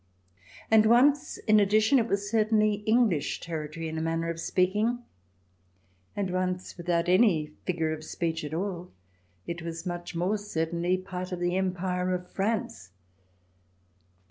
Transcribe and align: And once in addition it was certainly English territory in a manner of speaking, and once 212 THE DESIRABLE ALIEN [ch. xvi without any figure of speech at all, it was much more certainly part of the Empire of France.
And 0.71 0.87
once 0.87 1.37
in 1.37 1.59
addition 1.59 1.99
it 1.99 2.07
was 2.07 2.27
certainly 2.31 2.81
English 2.87 3.39
territory 3.39 3.87
in 3.87 3.99
a 3.99 4.01
manner 4.01 4.31
of 4.31 4.39
speaking, 4.39 5.03
and 6.15 6.31
once 6.31 6.73
212 6.73 6.73
THE 6.73 6.73
DESIRABLE 6.73 6.73
ALIEN 6.73 6.73
[ch. 6.73 6.73
xvi 6.73 6.77
without 6.77 7.09
any 7.09 7.57
figure 7.67 7.93
of 7.93 8.03
speech 8.03 8.43
at 8.43 8.53
all, 8.55 8.91
it 9.45 9.61
was 9.61 9.85
much 9.85 10.15
more 10.15 10.39
certainly 10.39 10.97
part 10.97 11.31
of 11.31 11.39
the 11.39 11.55
Empire 11.55 12.15
of 12.15 12.27
France. 12.31 12.89